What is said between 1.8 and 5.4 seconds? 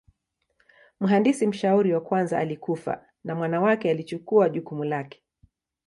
wa kwanza alikufa na mwana wake alichukua jukumu lake.